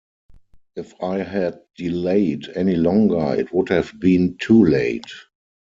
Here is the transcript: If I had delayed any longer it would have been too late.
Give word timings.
If 0.75 0.95
I 1.03 1.19
had 1.19 1.59
delayed 1.75 2.47
any 2.55 2.75
longer 2.75 3.35
it 3.39 3.53
would 3.53 3.69
have 3.69 3.93
been 3.99 4.35
too 4.39 4.63
late. 4.65 5.05